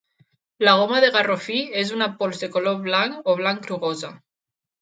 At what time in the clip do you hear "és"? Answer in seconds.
1.83-1.93